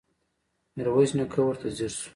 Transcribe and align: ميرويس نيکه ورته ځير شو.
ميرويس 0.75 1.11
نيکه 1.17 1.39
ورته 1.45 1.67
ځير 1.77 1.91
شو. 1.99 2.09